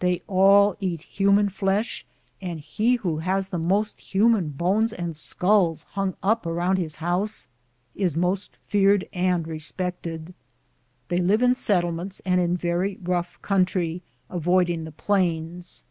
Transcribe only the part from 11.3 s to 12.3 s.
in settlements